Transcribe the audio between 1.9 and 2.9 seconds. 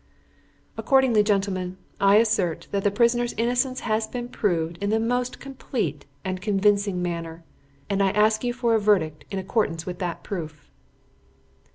I assert that the